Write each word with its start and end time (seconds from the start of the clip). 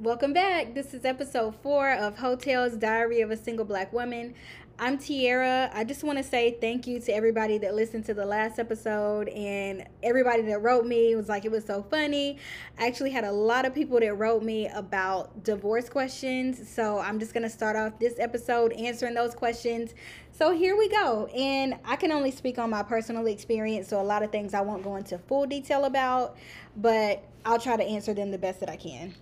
Welcome 0.00 0.32
back. 0.32 0.74
This 0.74 0.94
is 0.94 1.04
episode 1.04 1.56
four 1.60 1.90
of 1.90 2.18
Hotels 2.18 2.76
Diary 2.76 3.20
of 3.20 3.32
a 3.32 3.36
Single 3.36 3.64
Black 3.64 3.92
Woman. 3.92 4.32
I'm 4.78 4.96
Tearra. 4.96 5.74
I 5.74 5.82
just 5.82 6.04
want 6.04 6.18
to 6.18 6.22
say 6.22 6.56
thank 6.60 6.86
you 6.86 7.00
to 7.00 7.12
everybody 7.12 7.58
that 7.58 7.74
listened 7.74 8.04
to 8.04 8.14
the 8.14 8.24
last 8.24 8.60
episode 8.60 9.28
and 9.30 9.88
everybody 10.04 10.42
that 10.42 10.62
wrote 10.62 10.86
me. 10.86 11.10
It 11.10 11.16
was 11.16 11.28
like 11.28 11.44
it 11.44 11.50
was 11.50 11.64
so 11.64 11.82
funny. 11.82 12.38
I 12.78 12.86
actually 12.86 13.10
had 13.10 13.24
a 13.24 13.32
lot 13.32 13.66
of 13.66 13.74
people 13.74 13.98
that 13.98 14.14
wrote 14.14 14.44
me 14.44 14.68
about 14.68 15.42
divorce 15.42 15.88
questions. 15.88 16.68
So 16.68 17.00
I'm 17.00 17.18
just 17.18 17.34
going 17.34 17.42
to 17.42 17.50
start 17.50 17.74
off 17.74 17.98
this 17.98 18.20
episode 18.20 18.72
answering 18.74 19.14
those 19.14 19.34
questions. 19.34 19.94
So 20.30 20.52
here 20.52 20.76
we 20.76 20.88
go. 20.88 21.26
And 21.34 21.74
I 21.84 21.96
can 21.96 22.12
only 22.12 22.30
speak 22.30 22.56
on 22.60 22.70
my 22.70 22.84
personal 22.84 23.26
experience. 23.26 23.88
So 23.88 24.00
a 24.00 24.06
lot 24.06 24.22
of 24.22 24.30
things 24.30 24.54
I 24.54 24.60
won't 24.60 24.84
go 24.84 24.94
into 24.94 25.18
full 25.18 25.46
detail 25.46 25.86
about, 25.86 26.36
but 26.76 27.24
I'll 27.44 27.58
try 27.58 27.76
to 27.76 27.84
answer 27.84 28.14
them 28.14 28.30
the 28.30 28.38
best 28.38 28.60
that 28.60 28.70
I 28.70 28.76
can. 28.76 29.12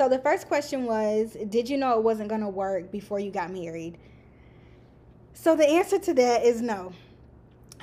So 0.00 0.08
the 0.08 0.18
first 0.18 0.48
question 0.48 0.86
was 0.86 1.36
Did 1.50 1.68
you 1.68 1.76
know 1.76 1.98
it 1.98 2.02
wasn't 2.02 2.30
going 2.30 2.40
to 2.40 2.48
work 2.48 2.90
before 2.90 3.20
you 3.20 3.30
got 3.30 3.52
married? 3.52 3.98
So 5.34 5.54
the 5.54 5.68
answer 5.68 5.98
to 5.98 6.14
that 6.14 6.42
is 6.42 6.62
no. 6.62 6.94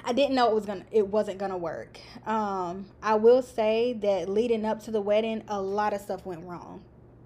I 0.04 0.14
didn't 0.14 0.34
know 0.34 0.50
it 0.50 0.56
was 0.56 0.66
gonna 0.66 0.86
it 0.92 1.08
wasn't 1.08 1.38
gonna 1.38 1.60
work. 1.60 2.00
Um, 2.26 2.88
I 3.04 3.14
will 3.14 3.44
say 3.44 3.94
that 4.02 4.30
leading 4.30 4.66
up 4.66 4.82
to 4.86 4.92
the 4.92 5.00
wedding, 5.00 5.44
a 5.48 5.62
lot 5.62 5.94
of 5.94 6.02
stuff 6.02 6.26
went 6.26 6.44
wrong. 6.44 6.82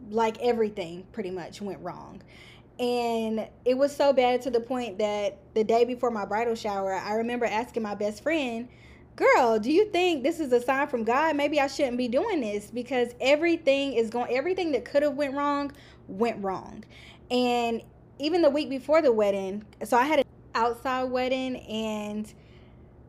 Like 0.09 0.37
everything 0.41 1.05
pretty 1.13 1.31
much 1.31 1.61
went 1.61 1.79
wrong. 1.81 2.21
And 2.77 3.47
it 3.63 3.77
was 3.77 3.95
so 3.95 4.11
bad 4.11 4.41
to 4.41 4.49
the 4.49 4.59
point 4.59 4.97
that 4.97 5.37
the 5.53 5.63
day 5.63 5.85
before 5.85 6.11
my 6.11 6.25
bridal 6.25 6.55
shower, 6.55 6.95
I 6.95 7.13
remember 7.13 7.45
asking 7.45 7.83
my 7.83 7.95
best 7.95 8.23
friend, 8.23 8.67
Girl, 9.21 9.59
do 9.59 9.71
you 9.71 9.85
think 9.85 10.23
this 10.23 10.39
is 10.39 10.51
a 10.51 10.59
sign 10.59 10.87
from 10.87 11.03
God? 11.03 11.35
Maybe 11.35 11.59
I 11.59 11.67
shouldn't 11.67 11.97
be 11.97 12.07
doing 12.07 12.41
this 12.41 12.71
because 12.71 13.09
everything 13.21 13.93
is 13.93 14.09
going 14.09 14.35
everything 14.35 14.71
that 14.71 14.83
could 14.83 15.03
have 15.03 15.13
went 15.13 15.35
wrong 15.35 15.71
went 16.07 16.43
wrong. 16.43 16.83
And 17.29 17.83
even 18.17 18.41
the 18.41 18.49
week 18.49 18.67
before 18.67 19.03
the 19.03 19.11
wedding, 19.11 19.63
so 19.83 19.95
I 19.95 20.05
had 20.05 20.19
an 20.19 20.25
outside 20.55 21.03
wedding 21.03 21.57
and 21.57 22.33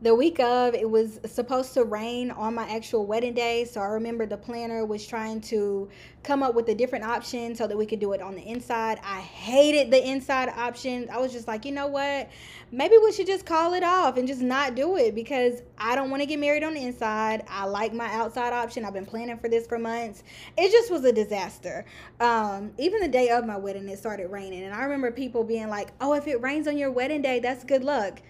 the 0.03 0.13
week 0.13 0.37
of 0.41 0.75
it 0.75 0.89
was 0.89 1.21
supposed 1.25 1.73
to 1.73 1.85
rain 1.85 2.29
on 2.29 2.53
my 2.53 2.69
actual 2.69 3.05
wedding 3.05 3.33
day. 3.33 3.63
So 3.63 3.79
i 3.79 3.85
remember 3.85 4.25
the 4.25 4.35
planner 4.35 4.85
was 4.85 5.07
trying 5.07 5.39
to 5.41 5.87
come 6.23 6.43
up 6.43 6.55
with 6.55 6.67
a 6.67 6.75
different 6.75 7.05
option 7.05 7.55
so 7.55 7.67
that 7.67 7.77
we 7.77 7.85
could 7.85 8.01
do 8.01 8.11
it 8.11 8.21
on 8.21 8.35
the 8.35 8.41
inside. 8.41 8.99
I 9.01 9.21
hated 9.21 9.91
the 9.91 10.05
inside 10.05 10.49
option. 10.49 11.07
I 11.09 11.19
was 11.19 11.31
just 11.31 11.47
like 11.47 11.63
you 11.63 11.71
know 11.71 11.87
what? 11.87 12.29
Maybe 12.69 12.97
we 12.97 13.13
should 13.13 13.27
just 13.27 13.45
call 13.45 13.75
it 13.75 13.83
off 13.83 14.17
and 14.17 14.27
just 14.27 14.41
not 14.41 14.75
do 14.75 14.97
it 14.97 15.15
because 15.15 15.61
i 15.77 15.95
don't 15.95 16.09
want 16.09 16.21
to 16.21 16.25
get 16.25 16.37
married 16.37 16.63
on 16.63 16.73
the 16.73 16.81
inside. 16.81 17.45
I 17.47 17.63
like 17.63 17.93
my 17.93 18.07
outside 18.13 18.51
option. 18.51 18.83
I've 18.83 18.93
been 18.93 19.05
planning 19.05 19.37
for 19.37 19.47
this 19.47 19.65
for 19.65 19.79
months. 19.79 20.23
It 20.57 20.69
just 20.69 20.91
was 20.91 21.05
a 21.05 21.13
disaster. 21.13 21.85
Um, 22.19 22.73
even 22.77 22.99
the 22.99 23.07
day 23.07 23.29
of 23.29 23.45
my 23.45 23.55
wedding 23.55 23.87
it 23.87 23.99
started 23.99 24.27
raining. 24.27 24.63
And 24.63 24.73
i 24.73 24.83
remember 24.83 25.11
people 25.11 25.45
being 25.45 25.69
like 25.69 25.93
oh 26.01 26.13
if 26.13 26.27
it 26.27 26.41
rains 26.41 26.67
on 26.67 26.77
your 26.77 26.91
wedding 26.91 27.21
day 27.21 27.39
that's 27.39 27.63
good 27.63 27.85
luck 27.85 28.21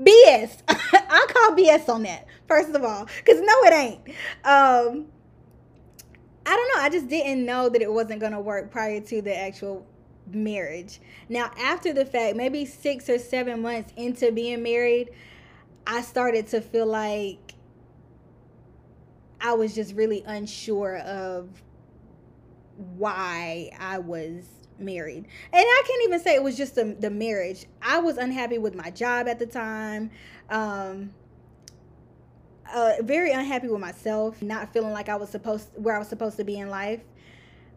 BS. 0.00 0.62
I 0.68 1.26
call 1.28 1.56
BS 1.56 1.88
on 1.88 2.02
that, 2.04 2.26
first 2.46 2.70
of 2.70 2.82
all, 2.82 3.06
because 3.06 3.40
no, 3.40 3.54
it 3.64 3.72
ain't. 3.72 4.08
Um, 4.44 5.06
I 6.44 6.54
don't 6.54 6.76
know. 6.76 6.82
I 6.82 6.88
just 6.90 7.08
didn't 7.08 7.44
know 7.44 7.68
that 7.68 7.82
it 7.82 7.92
wasn't 7.92 8.20
going 8.20 8.32
to 8.32 8.40
work 8.40 8.70
prior 8.70 9.00
to 9.00 9.22
the 9.22 9.36
actual 9.36 9.86
marriage. 10.32 11.00
Now, 11.28 11.50
after 11.58 11.92
the 11.92 12.04
fact, 12.04 12.36
maybe 12.36 12.64
six 12.64 13.08
or 13.08 13.18
seven 13.18 13.62
months 13.62 13.92
into 13.96 14.30
being 14.32 14.62
married, 14.62 15.10
I 15.86 16.02
started 16.02 16.46
to 16.48 16.60
feel 16.60 16.86
like 16.86 17.54
I 19.40 19.54
was 19.54 19.74
just 19.74 19.94
really 19.94 20.22
unsure 20.26 20.98
of 20.98 21.48
why 22.76 23.70
I 23.78 23.98
was 23.98 24.44
married. 24.78 25.26
And 25.52 25.64
I 25.64 25.82
can't 25.86 26.04
even 26.04 26.20
say 26.20 26.34
it 26.34 26.42
was 26.42 26.56
just 26.56 26.74
the, 26.74 26.96
the 26.98 27.10
marriage. 27.10 27.66
I 27.82 27.98
was 27.98 28.16
unhappy 28.16 28.58
with 28.58 28.74
my 28.74 28.90
job 28.90 29.28
at 29.28 29.38
the 29.38 29.46
time. 29.46 30.10
Um, 30.50 31.12
uh, 32.74 32.94
very 33.00 33.32
unhappy 33.32 33.68
with 33.68 33.80
myself, 33.80 34.42
not 34.42 34.72
feeling 34.72 34.92
like 34.92 35.08
I 35.08 35.16
was 35.16 35.28
supposed 35.28 35.68
where 35.74 35.94
I 35.94 35.98
was 35.98 36.08
supposed 36.08 36.36
to 36.38 36.44
be 36.44 36.58
in 36.58 36.68
life. 36.68 37.00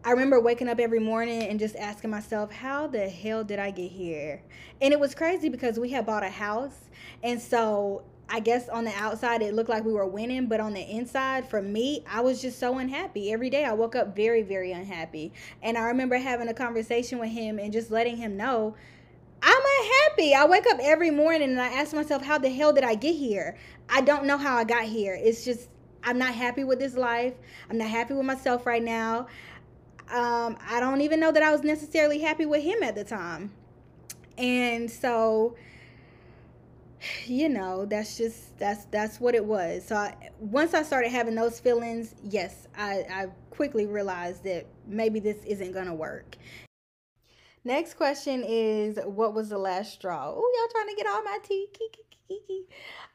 I 0.02 0.12
remember 0.12 0.40
waking 0.40 0.68
up 0.68 0.80
every 0.80 0.98
morning 0.98 1.42
and 1.42 1.58
just 1.58 1.76
asking 1.76 2.10
myself, 2.10 2.50
how 2.50 2.86
the 2.86 3.08
hell 3.08 3.44
did 3.44 3.58
I 3.58 3.70
get 3.70 3.90
here? 3.90 4.42
And 4.80 4.94
it 4.94 4.98
was 4.98 5.14
crazy 5.14 5.50
because 5.50 5.78
we 5.78 5.90
had 5.90 6.06
bought 6.06 6.22
a 6.22 6.30
house. 6.30 6.88
And 7.22 7.40
so 7.40 8.02
I 8.32 8.38
guess 8.38 8.68
on 8.68 8.84
the 8.84 8.94
outside 8.94 9.42
it 9.42 9.54
looked 9.54 9.68
like 9.68 9.84
we 9.84 9.92
were 9.92 10.06
winning, 10.06 10.46
but 10.46 10.60
on 10.60 10.72
the 10.72 10.80
inside, 10.80 11.48
for 11.48 11.60
me, 11.60 12.04
I 12.08 12.20
was 12.20 12.40
just 12.40 12.60
so 12.60 12.78
unhappy. 12.78 13.32
Every 13.32 13.50
day 13.50 13.64
I 13.64 13.72
woke 13.72 13.96
up 13.96 14.14
very, 14.14 14.42
very 14.42 14.70
unhappy. 14.70 15.32
And 15.62 15.76
I 15.76 15.82
remember 15.82 16.16
having 16.16 16.46
a 16.48 16.54
conversation 16.54 17.18
with 17.18 17.30
him 17.30 17.58
and 17.58 17.72
just 17.72 17.90
letting 17.90 18.16
him 18.16 18.36
know 18.36 18.76
I'm 19.42 19.62
unhappy. 19.80 20.34
I 20.34 20.44
wake 20.46 20.66
up 20.66 20.78
every 20.80 21.10
morning 21.10 21.50
and 21.50 21.60
I 21.60 21.68
ask 21.68 21.94
myself, 21.94 22.22
how 22.22 22.38
the 22.38 22.50
hell 22.50 22.72
did 22.72 22.84
I 22.84 22.94
get 22.94 23.14
here? 23.14 23.56
I 23.88 24.00
don't 24.02 24.26
know 24.26 24.36
how 24.36 24.56
I 24.56 24.64
got 24.64 24.84
here. 24.84 25.18
It's 25.20 25.44
just, 25.44 25.68
I'm 26.04 26.18
not 26.18 26.34
happy 26.34 26.62
with 26.62 26.78
this 26.78 26.94
life. 26.94 27.34
I'm 27.68 27.78
not 27.78 27.88
happy 27.88 28.14
with 28.14 28.26
myself 28.26 28.66
right 28.66 28.82
now. 28.82 29.26
Um, 30.12 30.58
I 30.68 30.78
don't 30.80 31.00
even 31.00 31.20
know 31.20 31.32
that 31.32 31.42
I 31.42 31.52
was 31.52 31.62
necessarily 31.62 32.20
happy 32.20 32.44
with 32.44 32.62
him 32.62 32.82
at 32.82 32.94
the 32.94 33.04
time. 33.04 33.52
And 34.36 34.90
so, 34.90 35.56
you 37.26 37.48
know 37.48 37.84
that's 37.86 38.16
just 38.16 38.58
that's 38.58 38.84
that's 38.86 39.20
what 39.20 39.34
it 39.34 39.44
was. 39.44 39.84
So 39.86 39.96
I, 39.96 40.14
once 40.38 40.74
i 40.74 40.82
started 40.82 41.10
having 41.10 41.34
those 41.34 41.60
feelings 41.60 42.14
yes 42.22 42.66
i 42.76 43.04
i 43.10 43.26
quickly 43.50 43.86
realized 43.86 44.44
that 44.44 44.66
maybe 44.86 45.20
this 45.20 45.38
isn't 45.44 45.72
gonna 45.72 45.94
work. 45.94 46.36
Next 47.64 47.94
question 47.94 48.42
is 48.46 48.98
what 49.04 49.34
was 49.34 49.50
the 49.50 49.58
last 49.58 49.92
straw? 49.92 50.32
Oh 50.34 50.52
y'all 50.56 50.82
trying 50.82 50.94
to 50.94 51.02
get 51.02 51.06
all 51.06 51.22
my 51.22 51.38
tea. 51.42 51.68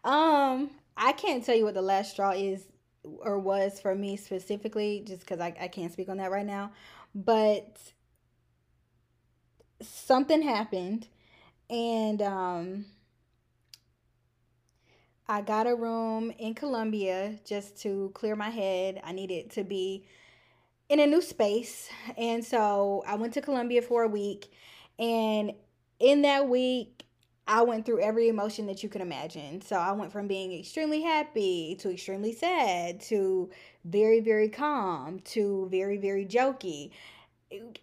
Um 0.04 0.70
i 0.98 1.12
can't 1.12 1.44
tell 1.44 1.56
you 1.56 1.66
what 1.66 1.74
the 1.74 1.82
last 1.82 2.12
straw 2.12 2.32
is 2.32 2.68
or 3.04 3.40
was 3.40 3.80
for 3.80 3.96
me 3.96 4.18
specifically 4.18 5.04
just 5.06 5.22
because 5.22 5.40
I, 5.40 5.54
I 5.60 5.68
can't 5.68 5.92
speak 5.92 6.10
on 6.10 6.18
that 6.18 6.32
right 6.32 6.46
now. 6.46 6.72
But 7.14 7.78
something 9.82 10.42
happened 10.42 11.08
and 11.70 12.22
um 12.22 12.86
I 15.28 15.42
got 15.42 15.66
a 15.66 15.76
room 15.76 16.32
in 16.38 16.54
Columbia 16.54 17.40
just 17.44 17.82
to 17.82 18.12
clear 18.14 18.36
my 18.36 18.50
head. 18.50 19.02
I 19.04 19.12
needed 19.12 19.50
to 19.52 19.64
be 19.64 20.06
in 20.88 21.00
a 21.00 21.08
new 21.08 21.22
space. 21.22 21.90
And 22.18 22.46
so 22.46 23.04
I 23.08 23.16
went 23.16 23.34
to 23.34 23.42
Columbia 23.42 23.82
for 23.82 24.04
a 24.04 24.08
week. 24.08 24.52
And 25.00 25.54
in 26.00 26.22
that 26.22 26.48
week, 26.48 27.06
I 27.48 27.62
went 27.64 27.86
through 27.86 28.02
every 28.02 28.28
emotion 28.28 28.68
that 28.68 28.84
you 28.84 28.90
can 28.90 29.02
imagine. 29.02 29.62
So 29.62 29.76
I 29.76 29.92
went 29.94 30.12
from 30.12 30.28
being 30.28 30.58
extremely 30.58 31.02
happy 31.02 31.76
to 31.80 31.92
extremely 31.92 32.34
sad 32.34 33.02
to 33.02 33.50
very, 33.84 34.20
very 34.20 34.50
calm 34.50 35.20
to 35.22 35.68
very, 35.72 35.98
very 35.98 36.26
jokey. 36.26 36.92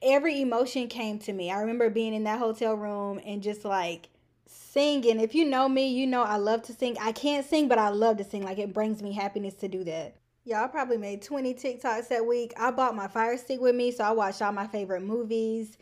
Every 0.01 0.41
emotion 0.43 0.89
came 0.89 1.19
to 1.21 1.33
me. 1.33 1.51
I 1.51 1.61
remember 1.61 1.91
being 1.91 2.15
in 2.15 2.25
that 2.25 2.39
hotel 2.41 2.75
room 2.75 3.21
and 3.25 3.43
just 3.43 3.65
like 3.65 4.09
singing. 4.53 5.21
If 5.21 5.35
you 5.35 5.45
know 5.45 5.69
me, 5.69 5.89
you 5.89 6.07
know 6.07 6.23
I 6.23 6.37
love 6.37 6.63
to 6.63 6.73
sing. 6.73 6.97
I 7.01 7.13
can't 7.13 7.47
sing, 7.47 7.69
but 7.69 7.79
I 7.79 7.89
love 7.89 8.19
to 8.19 8.25
sing. 8.25 8.43
Like 8.43 8.59
it 8.59 8.73
brings 8.73 9.03
me 9.03 9.13
happiness 9.13 9.55
to 9.55 9.69
do 9.69 9.85
that. 9.85 10.17
Y'all 10.45 10.69
probably 10.69 10.99
made 10.99 11.23
20 11.23 11.55
TikToks 11.55 12.09
that 12.09 12.27
week. 12.27 12.53
I 12.59 12.73
bought 12.73 12.97
my 12.97 13.07
fire 13.07 13.37
stick 13.39 13.61
with 13.61 13.77
me, 13.77 13.93
so 13.93 14.03
I 14.03 14.11
watched 14.11 14.43
all 14.43 14.51
my 14.51 14.67
favorite 14.67 15.03
movies. 15.03 15.79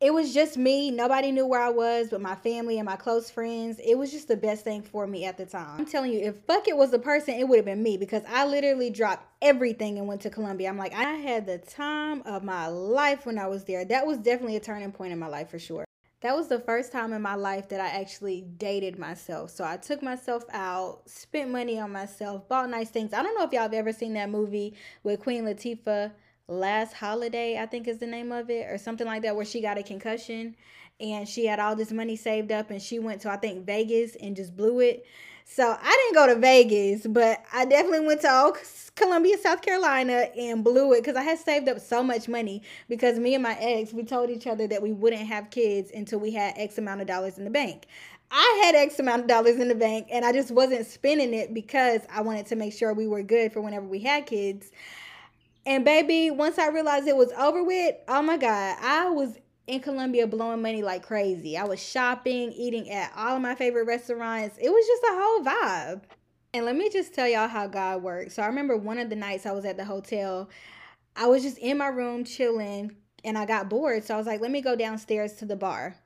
It 0.00 0.14
was 0.14 0.32
just 0.32 0.56
me. 0.56 0.92
Nobody 0.92 1.32
knew 1.32 1.44
where 1.44 1.60
I 1.60 1.70
was 1.70 2.08
but 2.10 2.20
my 2.20 2.36
family 2.36 2.78
and 2.78 2.86
my 2.86 2.94
close 2.94 3.30
friends. 3.30 3.80
It 3.84 3.96
was 3.98 4.12
just 4.12 4.28
the 4.28 4.36
best 4.36 4.62
thing 4.62 4.82
for 4.82 5.08
me 5.08 5.24
at 5.24 5.36
the 5.36 5.44
time. 5.46 5.80
I'm 5.80 5.86
telling 5.86 6.12
you, 6.12 6.20
if 6.20 6.46
Bucket 6.46 6.76
was 6.76 6.92
a 6.92 7.00
person, 7.00 7.34
it 7.34 7.48
would 7.48 7.56
have 7.56 7.64
been 7.64 7.82
me 7.82 7.96
because 7.96 8.22
I 8.28 8.46
literally 8.46 8.90
dropped 8.90 9.26
everything 9.42 9.98
and 9.98 10.06
went 10.06 10.20
to 10.20 10.30
Columbia. 10.30 10.68
I'm 10.68 10.78
like, 10.78 10.94
I 10.94 11.14
had 11.14 11.46
the 11.46 11.58
time 11.58 12.22
of 12.22 12.44
my 12.44 12.68
life 12.68 13.26
when 13.26 13.38
I 13.38 13.48
was 13.48 13.64
there. 13.64 13.84
That 13.84 14.06
was 14.06 14.18
definitely 14.18 14.54
a 14.54 14.60
turning 14.60 14.92
point 14.92 15.12
in 15.12 15.18
my 15.18 15.28
life 15.28 15.50
for 15.50 15.58
sure 15.58 15.87
that 16.20 16.34
was 16.34 16.48
the 16.48 16.58
first 16.58 16.90
time 16.90 17.12
in 17.12 17.22
my 17.22 17.36
life 17.36 17.68
that 17.68 17.80
I 17.80 17.88
actually 18.00 18.42
dated 18.56 18.98
myself. 18.98 19.50
So 19.50 19.64
I 19.64 19.76
took 19.76 20.02
myself 20.02 20.44
out, 20.52 21.02
spent 21.06 21.50
money 21.50 21.78
on 21.78 21.92
myself, 21.92 22.48
bought 22.48 22.70
nice 22.70 22.90
things. 22.90 23.12
I 23.12 23.22
don't 23.22 23.38
know 23.38 23.44
if 23.44 23.52
y'all 23.52 23.62
have 23.62 23.74
ever 23.74 23.92
seen 23.92 24.14
that 24.14 24.28
movie 24.28 24.74
with 25.04 25.20
Queen 25.20 25.44
Latifah, 25.44 26.12
Last 26.48 26.94
Holiday, 26.94 27.58
I 27.58 27.66
think 27.66 27.86
is 27.86 27.98
the 27.98 28.06
name 28.06 28.32
of 28.32 28.50
it, 28.50 28.70
or 28.70 28.78
something 28.78 29.06
like 29.06 29.22
that, 29.22 29.36
where 29.36 29.44
she 29.44 29.60
got 29.60 29.78
a 29.78 29.82
concussion 29.82 30.56
and 30.98 31.28
she 31.28 31.46
had 31.46 31.60
all 31.60 31.76
this 31.76 31.92
money 31.92 32.16
saved 32.16 32.50
up 32.50 32.70
and 32.70 32.82
she 32.82 32.98
went 32.98 33.20
to, 33.20 33.30
I 33.30 33.36
think, 33.36 33.64
Vegas 33.64 34.16
and 34.16 34.34
just 34.34 34.56
blew 34.56 34.80
it. 34.80 35.06
So 35.50 35.76
I 35.80 35.90
didn't 35.90 36.14
go 36.14 36.34
to 36.34 36.38
Vegas, 36.38 37.06
but 37.06 37.42
I 37.54 37.64
definitely 37.64 38.06
went 38.06 38.20
to 38.20 38.52
Columbia, 38.94 39.38
South 39.38 39.62
Carolina 39.62 40.28
and 40.38 40.62
blew 40.62 40.92
it 40.92 41.00
because 41.00 41.16
I 41.16 41.22
had 41.22 41.38
saved 41.38 41.68
up 41.70 41.80
so 41.80 42.02
much 42.02 42.28
money 42.28 42.62
because 42.86 43.18
me 43.18 43.32
and 43.34 43.42
my 43.42 43.56
ex, 43.58 43.94
we 43.94 44.04
told 44.04 44.28
each 44.28 44.46
other 44.46 44.66
that 44.66 44.82
we 44.82 44.92
wouldn't 44.92 45.26
have 45.26 45.48
kids 45.48 45.90
until 45.94 46.20
we 46.20 46.32
had 46.32 46.52
X 46.58 46.76
amount 46.76 47.00
of 47.00 47.06
dollars 47.06 47.38
in 47.38 47.44
the 47.44 47.50
bank. 47.50 47.86
I 48.30 48.62
had 48.62 48.74
X 48.74 48.98
amount 48.98 49.22
of 49.22 49.26
dollars 49.26 49.56
in 49.56 49.68
the 49.68 49.74
bank 49.74 50.08
and 50.12 50.22
I 50.22 50.32
just 50.32 50.50
wasn't 50.50 50.86
spending 50.86 51.32
it 51.32 51.54
because 51.54 52.02
I 52.12 52.20
wanted 52.20 52.44
to 52.46 52.56
make 52.56 52.74
sure 52.74 52.92
we 52.92 53.08
were 53.08 53.22
good 53.22 53.50
for 53.50 53.62
whenever 53.62 53.86
we 53.86 54.00
had 54.00 54.26
kids. 54.26 54.70
And 55.64 55.82
baby, 55.82 56.30
once 56.30 56.58
I 56.58 56.68
realized 56.68 57.08
it 57.08 57.16
was 57.16 57.32
over 57.32 57.64
with, 57.64 57.96
oh 58.06 58.20
my 58.20 58.36
God, 58.36 58.76
I 58.82 59.08
was 59.08 59.38
in 59.68 59.80
Columbia 59.80 60.26
blowing 60.26 60.62
money 60.62 60.82
like 60.82 61.02
crazy. 61.02 61.56
I 61.56 61.64
was 61.64 61.80
shopping, 61.80 62.52
eating 62.52 62.90
at 62.90 63.12
all 63.14 63.36
of 63.36 63.42
my 63.42 63.54
favorite 63.54 63.84
restaurants. 63.84 64.56
It 64.58 64.70
was 64.70 64.86
just 64.86 65.02
a 65.04 65.14
whole 65.14 65.44
vibe. 65.44 66.02
And 66.54 66.64
let 66.64 66.74
me 66.74 66.88
just 66.88 67.14
tell 67.14 67.28
y'all 67.28 67.48
how 67.48 67.66
God 67.66 68.02
works. 68.02 68.34
So 68.34 68.42
I 68.42 68.46
remember 68.46 68.76
one 68.76 68.98
of 68.98 69.10
the 69.10 69.16
nights 69.16 69.44
I 69.44 69.52
was 69.52 69.66
at 69.66 69.76
the 69.76 69.84
hotel, 69.84 70.48
I 71.14 71.26
was 71.26 71.42
just 71.42 71.58
in 71.58 71.76
my 71.76 71.88
room 71.88 72.24
chilling 72.24 72.96
and 73.24 73.36
I 73.36 73.44
got 73.44 73.68
bored. 73.68 74.04
So 74.04 74.14
I 74.14 74.16
was 74.16 74.26
like, 74.26 74.40
let 74.40 74.50
me 74.50 74.62
go 74.62 74.74
downstairs 74.74 75.34
to 75.34 75.44
the 75.44 75.56
bar. 75.56 75.96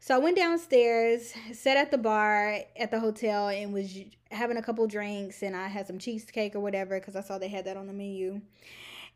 So 0.00 0.16
I 0.16 0.18
went 0.18 0.36
downstairs, 0.36 1.32
sat 1.52 1.76
at 1.76 1.92
the 1.92 1.98
bar 1.98 2.58
at 2.76 2.90
the 2.90 2.98
hotel, 2.98 3.48
and 3.48 3.72
was 3.72 3.96
having 4.32 4.56
a 4.56 4.62
couple 4.62 4.86
drinks. 4.88 5.42
And 5.42 5.54
I 5.54 5.68
had 5.68 5.86
some 5.86 5.98
cheesecake 5.98 6.56
or 6.56 6.60
whatever 6.60 6.98
because 6.98 7.14
I 7.14 7.20
saw 7.20 7.38
they 7.38 7.48
had 7.48 7.66
that 7.66 7.76
on 7.76 7.86
the 7.86 7.92
menu. 7.92 8.40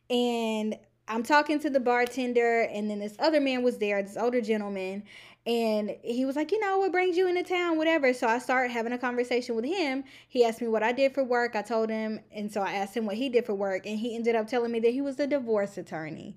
And 0.08 0.76
I'm 1.08 1.22
talking 1.22 1.60
to 1.60 1.70
the 1.70 1.80
bartender, 1.80 2.62
and 2.62 2.90
then 2.90 2.98
this 2.98 3.14
other 3.18 3.40
man 3.40 3.62
was 3.62 3.78
there, 3.78 4.02
this 4.02 4.16
older 4.16 4.40
gentleman, 4.40 5.04
and 5.46 5.94
he 6.02 6.24
was 6.24 6.34
like, 6.34 6.50
you 6.50 6.58
know, 6.58 6.78
what 6.78 6.90
brings 6.90 7.16
you 7.16 7.28
into 7.28 7.44
town, 7.44 7.78
whatever. 7.78 8.12
So 8.12 8.26
I 8.26 8.40
started 8.40 8.72
having 8.72 8.92
a 8.92 8.98
conversation 8.98 9.54
with 9.54 9.64
him. 9.64 10.02
He 10.26 10.44
asked 10.44 10.60
me 10.60 10.66
what 10.66 10.82
I 10.82 10.90
did 10.90 11.14
for 11.14 11.22
work. 11.22 11.54
I 11.54 11.62
told 11.62 11.88
him, 11.88 12.18
and 12.32 12.52
so 12.52 12.60
I 12.62 12.72
asked 12.72 12.96
him 12.96 13.06
what 13.06 13.14
he 13.14 13.28
did 13.28 13.46
for 13.46 13.54
work, 13.54 13.86
and 13.86 13.96
he 13.96 14.16
ended 14.16 14.34
up 14.34 14.48
telling 14.48 14.72
me 14.72 14.80
that 14.80 14.90
he 14.90 15.00
was 15.00 15.20
a 15.20 15.26
divorce 15.28 15.78
attorney. 15.78 16.36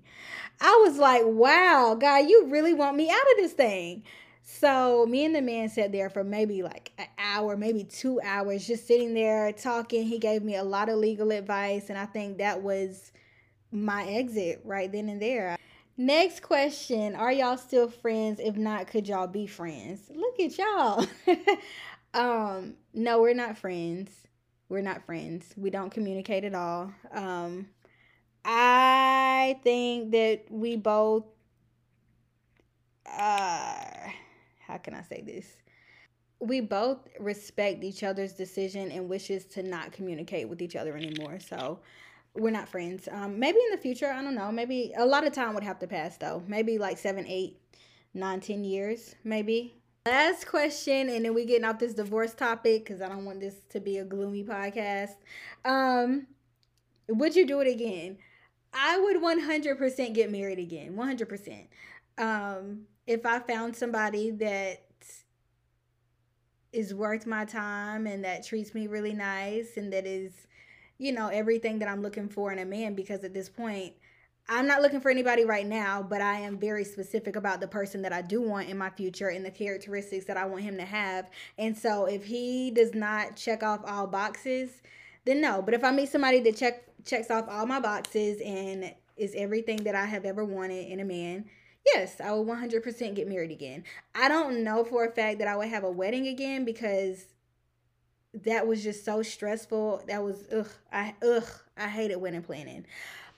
I 0.60 0.80
was 0.86 0.98
like, 0.98 1.22
wow, 1.24 1.96
God, 2.00 2.28
you 2.28 2.46
really 2.46 2.72
want 2.72 2.96
me 2.96 3.10
out 3.10 3.16
of 3.16 3.36
this 3.38 3.52
thing. 3.52 4.04
So 4.44 5.06
me 5.06 5.24
and 5.24 5.34
the 5.34 5.42
man 5.42 5.68
sat 5.68 5.90
there 5.90 6.10
for 6.10 6.22
maybe 6.22 6.62
like 6.62 6.92
an 6.98 7.06
hour, 7.18 7.56
maybe 7.56 7.82
two 7.82 8.20
hours, 8.22 8.64
just 8.64 8.86
sitting 8.86 9.14
there 9.14 9.52
talking. 9.52 10.04
He 10.04 10.20
gave 10.20 10.44
me 10.44 10.54
a 10.54 10.64
lot 10.64 10.88
of 10.88 10.98
legal 10.98 11.32
advice, 11.32 11.90
and 11.90 11.98
I 11.98 12.06
think 12.06 12.38
that 12.38 12.62
was 12.62 13.10
my 13.72 14.04
exit 14.06 14.60
right 14.64 14.90
then 14.90 15.08
and 15.08 15.20
there. 15.20 15.56
Next 15.96 16.40
question 16.40 17.14
Are 17.14 17.32
y'all 17.32 17.58
still 17.58 17.88
friends? 17.88 18.40
If 18.42 18.56
not, 18.56 18.86
could 18.86 19.06
y'all 19.06 19.26
be 19.26 19.46
friends? 19.46 20.10
Look 20.14 20.40
at 20.40 20.56
y'all. 20.58 21.06
um, 22.14 22.74
no, 22.94 23.20
we're 23.20 23.34
not 23.34 23.58
friends. 23.58 24.10
We're 24.68 24.82
not 24.82 25.04
friends. 25.04 25.52
We 25.56 25.70
don't 25.70 25.90
communicate 25.90 26.44
at 26.44 26.54
all. 26.54 26.92
Um, 27.12 27.66
I 28.44 29.58
think 29.62 30.12
that 30.12 30.44
we 30.48 30.76
both 30.76 31.24
uh 33.06 33.74
how 34.60 34.78
can 34.78 34.94
I 34.94 35.02
say 35.02 35.22
this? 35.22 35.46
We 36.38 36.60
both 36.60 37.08
respect 37.18 37.82
each 37.84 38.02
other's 38.02 38.32
decision 38.32 38.90
and 38.92 39.08
wishes 39.08 39.44
to 39.46 39.62
not 39.62 39.92
communicate 39.92 40.48
with 40.48 40.62
each 40.62 40.76
other 40.76 40.96
anymore. 40.96 41.40
So 41.40 41.80
we're 42.34 42.50
not 42.50 42.68
friends. 42.68 43.08
Um, 43.10 43.38
maybe 43.38 43.58
in 43.58 43.70
the 43.70 43.80
future, 43.80 44.10
I 44.10 44.22
don't 44.22 44.34
know. 44.34 44.52
Maybe 44.52 44.92
a 44.96 45.04
lot 45.04 45.26
of 45.26 45.32
time 45.32 45.54
would 45.54 45.64
have 45.64 45.78
to 45.80 45.86
pass 45.86 46.16
though. 46.16 46.42
Maybe 46.46 46.78
like 46.78 46.98
seven, 46.98 47.26
eight, 47.26 47.60
nine, 48.14 48.40
ten 48.40 48.64
years, 48.64 49.14
maybe. 49.24 49.74
Last 50.06 50.46
question, 50.46 51.10
and 51.10 51.24
then 51.24 51.34
we 51.34 51.44
getting 51.44 51.64
off 51.64 51.78
this 51.78 51.92
divorce 51.92 52.32
topic 52.32 52.84
because 52.84 53.02
I 53.02 53.08
don't 53.08 53.26
want 53.26 53.40
this 53.40 53.56
to 53.70 53.80
be 53.80 53.98
a 53.98 54.04
gloomy 54.04 54.44
podcast. 54.44 55.16
Um, 55.64 56.26
would 57.08 57.36
you 57.36 57.46
do 57.46 57.60
it 57.60 57.68
again? 57.68 58.16
I 58.72 58.98
would 58.98 59.16
100% 59.16 60.14
get 60.14 60.30
married 60.30 60.58
again. 60.58 60.94
100%. 60.96 61.66
Um, 62.16 62.82
if 63.06 63.26
I 63.26 63.40
found 63.40 63.76
somebody 63.76 64.30
that 64.30 64.84
is 66.72 66.94
worth 66.94 67.26
my 67.26 67.44
time 67.44 68.06
and 68.06 68.24
that 68.24 68.46
treats 68.46 68.74
me 68.74 68.86
really 68.86 69.12
nice 69.12 69.76
and 69.76 69.92
that 69.92 70.06
is 70.06 70.32
you 71.00 71.12
know, 71.12 71.28
everything 71.28 71.78
that 71.78 71.88
I'm 71.88 72.02
looking 72.02 72.28
for 72.28 72.52
in 72.52 72.58
a 72.58 72.64
man 72.66 72.94
because 72.94 73.24
at 73.24 73.32
this 73.32 73.48
point, 73.48 73.94
I'm 74.50 74.66
not 74.66 74.82
looking 74.82 75.00
for 75.00 75.10
anybody 75.10 75.46
right 75.46 75.66
now, 75.66 76.02
but 76.02 76.20
I 76.20 76.40
am 76.40 76.58
very 76.58 76.84
specific 76.84 77.36
about 77.36 77.60
the 77.60 77.68
person 77.68 78.02
that 78.02 78.12
I 78.12 78.20
do 78.20 78.42
want 78.42 78.68
in 78.68 78.76
my 78.76 78.90
future 78.90 79.28
and 79.28 79.44
the 79.44 79.50
characteristics 79.50 80.26
that 80.26 80.36
I 80.36 80.44
want 80.44 80.62
him 80.62 80.76
to 80.76 80.84
have. 80.84 81.30
And 81.56 81.76
so 81.76 82.04
if 82.04 82.24
he 82.24 82.70
does 82.70 82.94
not 82.94 83.34
check 83.34 83.62
off 83.62 83.80
all 83.86 84.06
boxes, 84.06 84.82
then 85.24 85.40
no. 85.40 85.62
But 85.62 85.72
if 85.72 85.82
I 85.84 85.90
meet 85.90 86.10
somebody 86.10 86.40
that 86.40 86.56
check 86.56 86.84
checks 87.06 87.30
off 87.30 87.46
all 87.48 87.64
my 87.64 87.80
boxes 87.80 88.42
and 88.44 88.92
is 89.16 89.34
everything 89.34 89.84
that 89.84 89.94
I 89.94 90.04
have 90.04 90.26
ever 90.26 90.44
wanted 90.44 90.86
in 90.88 91.00
a 91.00 91.04
man, 91.04 91.46
yes, 91.94 92.20
I 92.20 92.32
will 92.32 92.44
100% 92.44 93.14
get 93.14 93.26
married 93.26 93.52
again. 93.52 93.84
I 94.14 94.28
don't 94.28 94.62
know 94.62 94.84
for 94.84 95.06
a 95.06 95.10
fact 95.10 95.38
that 95.38 95.48
I 95.48 95.56
would 95.56 95.68
have 95.68 95.84
a 95.84 95.90
wedding 95.90 96.26
again 96.28 96.66
because 96.66 97.24
that 98.32 98.66
was 98.66 98.82
just 98.82 99.04
so 99.04 99.22
stressful. 99.22 100.04
That 100.06 100.22
was 100.22 100.44
ugh. 100.52 100.68
I 100.92 101.14
ugh. 101.22 101.48
I 101.76 101.88
hated 101.88 102.16
wedding 102.16 102.42
planning. 102.42 102.86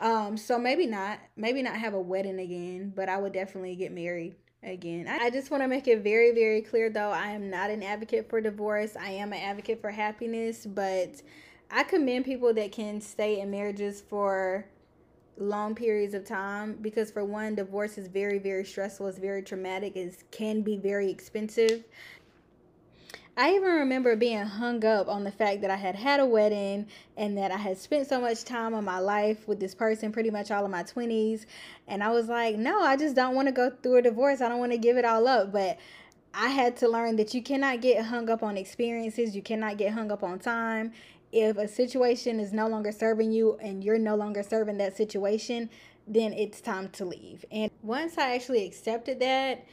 Um, 0.01 0.37
so 0.37 0.59
maybe 0.59 0.87
not. 0.87 1.19
Maybe 1.37 1.63
not 1.63 1.77
have 1.77 1.95
a 1.95 2.01
wedding 2.01 2.41
again, 2.41 2.93
but 2.95 3.09
I 3.09 3.19
would 3.19 3.33
definitely 3.33 3.77
get 3.77 3.93
married 3.93 4.35
again. 4.63 5.09
I 5.09 5.31
just 5.31 5.51
want 5.51 5.63
to 5.63 5.69
make 5.69 5.89
it 5.89 6.03
very, 6.03 6.33
very 6.33 6.61
clear 6.61 6.91
though, 6.91 7.11
I 7.11 7.29
am 7.29 7.51
not 7.51 7.71
an 7.71 7.83
advocate 7.83 8.29
for 8.29 8.41
divorce. 8.41 8.97
I 8.97 9.11
am 9.11 9.33
an 9.33 9.41
advocate 9.41 9.81
for 9.81 9.91
happiness, 9.91 10.67
but 10.67 11.23
I 11.71 11.83
commend 11.85 12.25
people 12.25 12.53
that 12.55 12.71
can 12.73 13.01
stay 13.01 13.41
in 13.41 13.51
marriages 13.51 14.01
for 14.01 14.67
long 15.39 15.75
periods 15.75 16.15
of 16.15 16.25
time 16.25 16.77
because 16.83 17.11
for 17.11 17.25
one 17.25 17.55
divorce 17.55 17.97
is 17.97 18.07
very 18.07 18.39
very 18.39 18.65
stressful 18.65 19.07
it's 19.07 19.17
very 19.17 19.43
traumatic 19.43 19.97
it 19.97 20.23
can 20.31 20.61
be 20.61 20.77
very 20.77 21.11
expensive 21.11 21.85
I 23.35 23.55
even 23.55 23.71
remember 23.71 24.15
being 24.15 24.45
hung 24.45 24.85
up 24.85 25.09
on 25.09 25.25
the 25.25 25.31
fact 25.31 25.63
that 25.63 25.71
I 25.71 25.77
had 25.77 25.95
had 25.95 26.21
a 26.21 26.27
wedding 26.27 26.87
and 27.17 27.39
that 27.39 27.51
I 27.51 27.57
had 27.57 27.79
spent 27.79 28.07
so 28.07 28.21
much 28.21 28.45
time 28.45 28.75
of 28.75 28.85
my 28.85 28.99
life 28.99 29.49
with 29.49 29.59
this 29.59 29.75
person, 29.75 30.13
pretty 30.13 30.31
much 30.31 30.51
all 30.51 30.67
of 30.67 30.71
my 30.71 30.83
20s. 30.83 31.47
And 31.89 32.05
I 32.05 32.11
was 32.11 32.29
like, 32.29 32.57
no, 32.57 32.83
I 32.83 32.97
just 32.97 33.17
don't 33.17 33.35
want 33.35 33.49
to 33.49 33.53
go 33.53 33.71
through 33.83 33.97
a 33.97 34.03
divorce. 34.03 34.43
I 34.43 34.51
don't 34.51 34.59
want 34.59 34.73
to 34.73 34.79
give 34.79 34.99
it 34.99 35.07
all 35.07 35.27
up. 35.27 35.51
But 35.51 35.79
I 36.35 36.49
had 36.49 36.77
to 36.79 36.89
learn 36.89 37.17
that 37.17 37.33
you 37.33 37.43
cannot 37.43 37.81
get 37.81 38.05
hung 38.05 38.29
up 38.29 38.43
on 38.43 38.59
experiences, 38.59 39.35
you 39.35 39.43
cannot 39.43 39.79
get 39.79 39.95
hung 39.95 40.13
up 40.13 40.23
on 40.23 40.39
time. 40.39 40.93
If 41.33 41.57
a 41.57 41.67
situation 41.67 42.39
is 42.39 42.53
no 42.53 42.69
longer 42.69 42.93
serving 42.93 43.33
you 43.33 43.57
and 43.63 43.83
you're 43.83 43.99
no 43.99 44.15
longer 44.15 44.43
serving 44.43 44.77
that 44.77 44.95
situation, 44.95 45.71
then 46.07 46.35
it's 46.35 46.61
time 46.61 46.91
to 46.91 47.07
leave. 47.07 47.47
And 47.51 47.71
once 47.83 48.19
I 48.19 48.35
actually 48.35 48.67
accepted 48.67 49.21
that, 49.21 49.65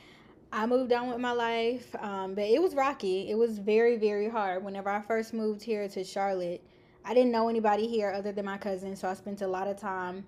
I 0.51 0.65
moved 0.65 0.91
on 0.91 1.09
with 1.09 1.19
my 1.19 1.31
life, 1.31 1.95
um, 1.99 2.33
but 2.33 2.45
it 2.45 2.61
was 2.61 2.73
rocky. 2.73 3.29
It 3.29 3.35
was 3.35 3.59
very, 3.59 3.97
very 3.97 4.27
hard. 4.27 4.63
Whenever 4.63 4.89
I 4.89 4.99
first 5.01 5.31
moved 5.31 5.61
here 5.61 5.87
to 5.87 6.03
Charlotte, 6.03 6.63
I 7.05 7.13
didn't 7.13 7.31
know 7.31 7.49
anybody 7.49 7.87
here 7.87 8.11
other 8.11 8.31
than 8.31 8.45
my 8.45 8.57
cousin, 8.57 8.95
so 8.95 9.07
I 9.07 9.13
spent 9.13 9.41
a 9.41 9.47
lot 9.47 9.67
of 9.67 9.79
time 9.79 10.25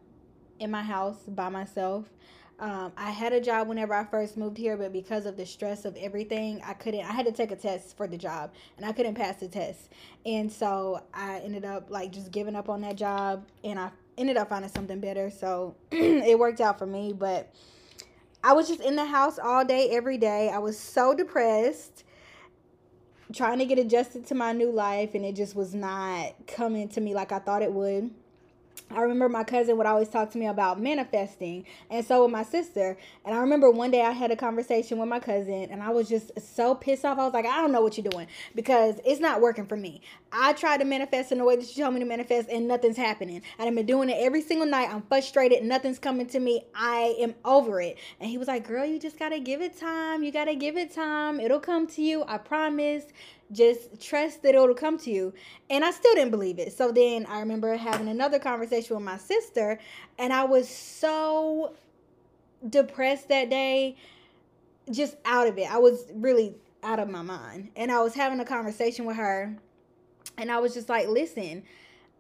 in 0.59 0.69
my 0.69 0.83
house 0.83 1.17
by 1.27 1.49
myself. 1.49 2.05
Um, 2.59 2.91
I 2.95 3.09
had 3.09 3.33
a 3.33 3.41
job 3.41 3.67
whenever 3.67 3.95
I 3.95 4.05
first 4.05 4.37
moved 4.37 4.59
here, 4.59 4.77
but 4.77 4.93
because 4.93 5.25
of 5.25 5.35
the 5.35 5.45
stress 5.47 5.85
of 5.85 5.97
everything, 5.97 6.61
I 6.63 6.73
couldn't. 6.73 7.01
I 7.01 7.11
had 7.11 7.25
to 7.25 7.31
take 7.31 7.49
a 7.49 7.55
test 7.55 7.97
for 7.97 8.05
the 8.05 8.17
job, 8.17 8.53
and 8.77 8.85
I 8.85 8.91
couldn't 8.91 9.15
pass 9.15 9.37
the 9.37 9.47
test. 9.47 9.89
And 10.23 10.51
so 10.51 11.01
I 11.15 11.39
ended 11.39 11.65
up 11.65 11.89
like 11.89 12.11
just 12.11 12.31
giving 12.31 12.55
up 12.55 12.69
on 12.69 12.81
that 12.81 12.95
job, 12.95 13.47
and 13.63 13.79
I 13.79 13.89
ended 14.19 14.37
up 14.37 14.49
finding 14.49 14.69
something 14.69 14.99
better. 14.99 15.31
So 15.31 15.75
it 15.91 16.37
worked 16.37 16.61
out 16.61 16.77
for 16.77 16.85
me, 16.85 17.11
but 17.11 17.51
I 18.43 18.53
was 18.53 18.67
just 18.67 18.81
in 18.81 18.95
the 18.95 19.05
house 19.05 19.37
all 19.37 19.63
day, 19.63 19.89
every 19.91 20.17
day. 20.17 20.49
I 20.49 20.57
was 20.57 20.77
so 20.77 21.13
depressed, 21.13 22.03
trying 23.33 23.59
to 23.59 23.65
get 23.65 23.77
adjusted 23.77 24.25
to 24.27 24.35
my 24.35 24.51
new 24.51 24.71
life, 24.71 25.13
and 25.13 25.23
it 25.23 25.35
just 25.35 25.55
was 25.55 25.75
not 25.75 26.33
coming 26.47 26.89
to 26.89 27.01
me 27.01 27.13
like 27.13 27.31
I 27.31 27.39
thought 27.39 27.61
it 27.61 27.71
would. 27.71 28.11
I 28.95 29.01
remember 29.01 29.29
my 29.29 29.43
cousin 29.43 29.77
would 29.77 29.85
always 29.85 30.09
talk 30.09 30.31
to 30.31 30.37
me 30.37 30.47
about 30.47 30.79
manifesting, 30.79 31.65
and 31.89 32.05
so 32.05 32.21
would 32.23 32.31
my 32.31 32.43
sister. 32.43 32.97
And 33.25 33.35
I 33.35 33.39
remember 33.39 33.69
one 33.71 33.91
day 33.91 34.01
I 34.01 34.11
had 34.11 34.31
a 34.31 34.35
conversation 34.35 34.97
with 34.97 35.09
my 35.09 35.19
cousin, 35.19 35.67
and 35.71 35.81
I 35.81 35.89
was 35.89 36.09
just 36.09 36.31
so 36.39 36.75
pissed 36.75 37.05
off. 37.05 37.17
I 37.17 37.23
was 37.23 37.33
like, 37.33 37.45
I 37.45 37.57
don't 37.61 37.71
know 37.71 37.81
what 37.81 37.97
you're 37.97 38.09
doing 38.09 38.27
because 38.55 38.95
it's 39.05 39.19
not 39.19 39.41
working 39.41 39.65
for 39.65 39.77
me. 39.77 40.01
I 40.31 40.53
tried 40.53 40.77
to 40.77 40.85
manifest 40.85 41.31
in 41.31 41.37
the 41.37 41.43
way 41.43 41.55
that 41.55 41.75
you 41.75 41.83
told 41.83 41.93
me 41.93 41.99
to 41.99 42.05
manifest, 42.05 42.49
and 42.49 42.67
nothing's 42.67 42.97
happening. 42.97 43.41
And 43.59 43.67
I've 43.67 43.75
been 43.75 43.85
doing 43.85 44.09
it 44.09 44.17
every 44.19 44.41
single 44.41 44.67
night. 44.67 44.89
I'm 44.89 45.01
frustrated. 45.03 45.63
Nothing's 45.63 45.99
coming 45.99 46.27
to 46.27 46.39
me. 46.39 46.65
I 46.75 47.15
am 47.19 47.35
over 47.45 47.81
it. 47.81 47.97
And 48.19 48.29
he 48.29 48.37
was 48.37 48.47
like, 48.47 48.67
Girl, 48.67 48.85
you 48.85 48.99
just 48.99 49.17
gotta 49.19 49.39
give 49.39 49.61
it 49.61 49.77
time. 49.77 50.23
You 50.23 50.31
gotta 50.31 50.55
give 50.55 50.77
it 50.77 50.93
time. 50.93 51.39
It'll 51.39 51.59
come 51.59 51.87
to 51.87 52.01
you. 52.01 52.23
I 52.27 52.37
promise 52.37 53.05
just 53.51 54.01
trust 54.01 54.43
that 54.43 54.55
it'll 54.55 54.73
come 54.73 54.97
to 54.99 55.11
you. 55.11 55.33
And 55.69 55.83
I 55.83 55.91
still 55.91 56.13
didn't 56.15 56.31
believe 56.31 56.59
it. 56.59 56.73
So 56.73 56.91
then 56.91 57.25
I 57.25 57.39
remember 57.39 57.75
having 57.75 58.07
another 58.07 58.39
conversation 58.39 58.95
with 58.95 59.05
my 59.05 59.17
sister, 59.17 59.79
and 60.17 60.31
I 60.31 60.43
was 60.43 60.69
so 60.69 61.75
depressed 62.67 63.29
that 63.29 63.49
day, 63.49 63.97
just 64.91 65.15
out 65.25 65.47
of 65.47 65.57
it. 65.57 65.71
I 65.71 65.77
was 65.77 66.05
really 66.13 66.55
out 66.83 66.99
of 66.99 67.09
my 67.09 67.21
mind. 67.21 67.69
And 67.75 67.91
I 67.91 68.01
was 68.01 68.13
having 68.13 68.39
a 68.39 68.45
conversation 68.45 69.05
with 69.05 69.17
her, 69.17 69.55
and 70.37 70.51
I 70.51 70.59
was 70.59 70.73
just 70.73 70.89
like, 70.89 71.07
listen, 71.07 71.63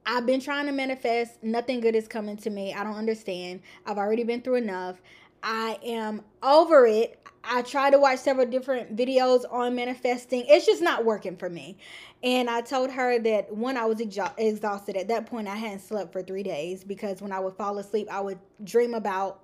I've 0.05 0.25
been 0.25 0.39
trying 0.39 0.65
to 0.65 0.71
manifest. 0.71 1.43
Nothing 1.43 1.79
good 1.79 1.95
is 1.95 2.07
coming 2.07 2.37
to 2.37 2.49
me. 2.49 2.73
I 2.73 2.83
don't 2.83 2.95
understand. 2.95 3.61
I've 3.85 3.97
already 3.97 4.23
been 4.23 4.41
through 4.41 4.55
enough. 4.55 5.01
I 5.43 5.79
am 5.83 6.21
over 6.43 6.85
it. 6.85 7.17
I 7.43 7.63
tried 7.63 7.91
to 7.91 7.99
watch 7.99 8.19
several 8.19 8.45
different 8.45 8.95
videos 8.95 9.51
on 9.51 9.75
manifesting. 9.75 10.45
It's 10.47 10.65
just 10.65 10.81
not 10.81 11.05
working 11.05 11.35
for 11.37 11.49
me. 11.49 11.77
And 12.23 12.49
I 12.49 12.61
told 12.61 12.91
her 12.91 13.17
that 13.19 13.55
when 13.55 13.77
I 13.77 13.85
was 13.85 13.99
exhausted 13.99 14.95
at 14.95 15.07
that 15.07 15.25
point, 15.25 15.47
I 15.47 15.55
hadn't 15.55 15.79
slept 15.79 16.13
for 16.13 16.21
three 16.21 16.43
days 16.43 16.83
because 16.83 17.21
when 17.21 17.31
I 17.31 17.39
would 17.39 17.55
fall 17.55 17.79
asleep, 17.79 18.07
I 18.11 18.21
would 18.21 18.37
dream 18.63 18.93
about 18.93 19.41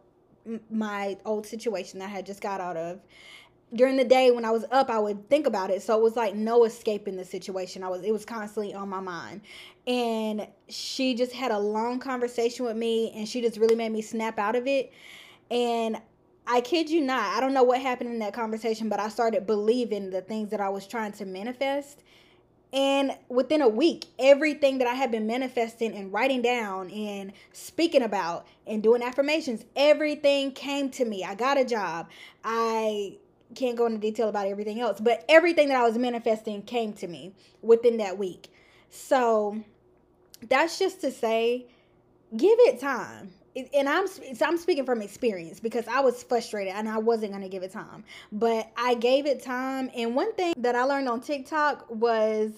my 0.70 1.18
old 1.26 1.46
situation 1.46 2.00
that 2.00 2.06
I 2.06 2.10
had 2.10 2.26
just 2.26 2.42
got 2.42 2.62
out 2.62 2.78
of. 2.78 3.00
During 3.74 3.98
the 3.98 4.06
day 4.06 4.32
when 4.32 4.46
I 4.46 4.52
was 4.52 4.64
up, 4.72 4.90
I 4.90 5.00
would 5.00 5.28
think 5.30 5.46
about 5.46 5.72
it. 5.72 5.82
So 5.82 5.98
it 5.98 6.02
was 6.04 6.16
like 6.16 6.36
no 6.36 6.64
escaping 6.64 7.18
the 7.18 7.26
situation. 7.26 7.84
I 7.84 7.90
was 7.90 8.04
it 8.04 8.12
was 8.12 8.24
constantly 8.24 8.74
on 8.74 8.88
my 8.88 9.02
mind. 9.02 9.42
And 9.88 10.48
she 10.70 11.16
just 11.16 11.34
had 11.34 11.52
a 11.52 11.60
long 11.60 12.00
conversation 12.00 12.66
with 12.66 12.78
me 12.78 13.12
and 13.16 13.28
she 13.28 13.42
just 13.42 13.58
really 13.58 13.76
made 13.76 13.92
me 13.92 14.02
snap 14.02 14.38
out 14.40 14.56
of 14.56 14.68
it. 14.68 14.94
And 15.50 15.98
I 16.46 16.62
kid 16.62 16.90
you 16.90 17.02
not, 17.02 17.36
I 17.36 17.40
don't 17.40 17.54
know 17.54 17.64
what 17.64 17.82
happened 17.82 18.10
in 18.10 18.20
that 18.20 18.34
conversation, 18.34 18.90
but 18.90 19.00
I 19.00 19.10
started 19.10 19.46
believing 19.46 20.10
the 20.10 20.22
things 20.22 20.50
that 20.52 20.62
I 20.62 20.70
was 20.70 20.88
trying 20.88 21.12
to 21.14 21.26
manifest. 21.26 22.04
And 22.74 23.18
within 23.30 23.62
a 23.62 23.68
week, 23.68 24.06
everything 24.20 24.78
that 24.80 24.88
I 24.88 24.94
had 24.94 25.10
been 25.12 25.26
manifesting 25.26 25.96
and 25.96 26.12
writing 26.12 26.42
down 26.42 26.90
and 26.92 27.32
speaking 27.54 28.02
about 28.02 28.46
and 28.66 28.84
doing 28.84 29.02
affirmations, 29.02 29.64
everything 29.76 30.52
came 30.52 30.90
to 30.92 31.06
me. 31.06 31.24
I 31.24 31.36
got 31.36 31.58
a 31.58 31.66
job. 31.66 32.10
I 32.44 33.18
can't 33.56 33.78
go 33.78 33.86
into 33.86 34.00
detail 34.00 34.28
about 34.28 34.48
everything 34.48 34.82
else, 34.82 35.00
but 35.00 35.24
everything 35.30 35.70
that 35.70 35.78
I 35.78 35.84
was 35.84 35.98
manifesting 35.98 36.62
came 36.62 36.94
to 36.94 37.08
me 37.08 37.34
within 37.62 37.98
that 37.98 38.18
week. 38.18 38.52
So 38.90 39.64
that's 40.48 40.78
just 40.78 41.02
to 41.02 41.12
say, 41.12 41.68
give 42.36 42.60
it 42.60 42.80
time 42.80 43.32
and 43.74 43.90
I'm 43.90 44.08
so 44.08 44.46
I'm 44.46 44.58
speaking 44.58 44.86
from 44.86 45.02
experience 45.02 45.60
because 45.60 45.88
I 45.88 46.00
was 46.02 46.24
frustrated 46.24 46.74
and 46.74 46.88
I 46.88 46.98
wasn't 46.98 47.32
gonna 47.34 47.50
give 47.50 47.64
it 47.64 47.72
time, 47.72 48.04
but 48.32 48.72
I 48.78 48.96
gave 48.96 49.26
it 49.26 49.42
time. 49.44 49.90
And 49.96 50.16
one 50.16 50.34
thing 50.34 50.54
that 50.58 50.76
I 50.76 50.84
learned 50.84 51.10
on 51.10 51.22
TikTok 51.22 51.86
was 51.90 52.52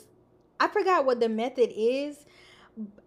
I 0.59 0.67
forgot 0.67 1.05
what 1.05 1.19
the 1.19 1.29
method 1.29 1.71
is. 1.75 2.25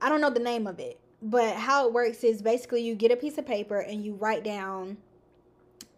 I 0.00 0.08
don't 0.08 0.20
know 0.20 0.30
the 0.30 0.40
name 0.40 0.66
of 0.66 0.78
it, 0.78 1.00
but 1.20 1.56
how 1.56 1.86
it 1.86 1.92
works 1.92 2.24
is 2.24 2.42
basically 2.42 2.82
you 2.82 2.94
get 2.94 3.10
a 3.10 3.16
piece 3.16 3.38
of 3.38 3.46
paper 3.46 3.80
and 3.80 4.04
you 4.04 4.14
write 4.14 4.44
down 4.44 4.96